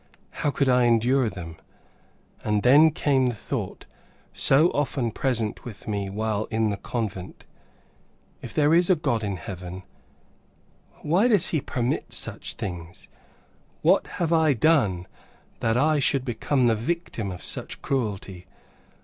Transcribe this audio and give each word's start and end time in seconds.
How 0.41 0.49
could 0.49 0.67
I 0.67 0.85
endure 0.85 1.29
them? 1.29 1.57
And 2.43 2.63
then 2.63 2.89
came 2.89 3.27
the 3.27 3.35
thought 3.35 3.85
so 4.33 4.69
often 4.71 5.11
present 5.11 5.63
with 5.63 5.87
me 5.87 6.09
while 6.09 6.45
in 6.45 6.71
the 6.71 6.77
convent, 6.77 7.45
"If 8.41 8.51
there 8.51 8.73
is 8.73 8.89
a 8.89 8.95
God 8.95 9.23
in 9.23 9.37
heaven, 9.37 9.83
why 11.03 11.27
does 11.27 11.49
He 11.49 11.61
permit 11.61 12.13
such 12.13 12.55
things? 12.55 13.09
What 13.83 14.07
have 14.17 14.33
I 14.33 14.53
done 14.53 15.05
that 15.59 15.77
I 15.77 15.99
should 15.99 16.25
become 16.25 16.63
the 16.63 16.73
victim 16.73 17.29
of 17.31 17.43
such 17.43 17.79
cruelty? 17.83 18.47